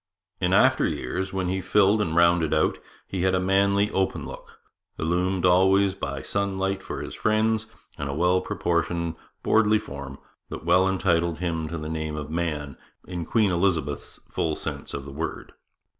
In 0.39 0.51
after 0.51 0.87
years, 0.87 1.31
when 1.31 1.47
he 1.47 1.61
filled 1.61 2.01
and 2.01 2.15
rounded 2.15 2.55
out, 2.55 2.79
he 3.07 3.21
had 3.21 3.35
a 3.35 3.39
manly 3.39 3.91
open 3.91 4.25
look, 4.25 4.59
illumined 4.97 5.45
always 5.45 5.93
as 5.93 5.93
by 5.93 6.23
sunlight 6.23 6.81
for 6.81 7.03
his 7.03 7.13
friends, 7.13 7.67
and 7.99 8.09
a 8.09 8.15
well 8.15 8.41
proportioned, 8.41 9.13
'buirdly' 9.43 9.77
form, 9.79 10.17
that 10.49 10.65
well 10.65 10.89
entitled 10.89 11.37
him 11.37 11.67
to 11.67 11.77
the 11.77 11.87
name 11.87 12.15
of 12.15 12.31
man 12.31 12.77
in 13.05 13.25
Queen 13.25 13.51
Elizabeth's 13.51 14.19
full 14.27 14.55
sense 14.55 14.95
of 14.95 15.05
the 15.05 15.11
word. 15.13 15.53